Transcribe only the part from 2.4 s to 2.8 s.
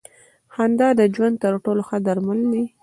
دی.